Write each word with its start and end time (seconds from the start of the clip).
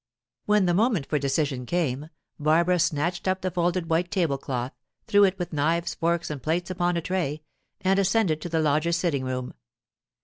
When 0.47 0.65
the 0.65 0.73
moment 0.73 1.05
for 1.05 1.19
decision 1.19 1.67
came, 1.67 2.09
Barbara 2.39 2.79
snatched 2.79 3.27
up 3.27 3.41
the 3.41 3.51
folded 3.51 3.87
white 3.87 4.09
table 4.09 4.39
cloth, 4.39 4.71
threw 5.05 5.25
it 5.25 5.37
with 5.37 5.53
knives, 5.53 5.93
forks, 5.93 6.31
and 6.31 6.41
plates 6.41 6.71
upon 6.71 6.97
a 6.97 7.01
tray, 7.01 7.43
and 7.81 7.99
ascended 7.99 8.41
to 8.41 8.49
the 8.49 8.61
lodger's 8.61 8.97
sitting 8.97 9.23
room. 9.23 9.53